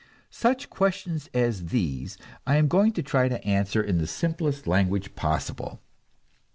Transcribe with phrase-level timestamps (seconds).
[0.31, 2.17] Such questions as these
[2.47, 5.79] I am going to try to answer in the simplest language possible.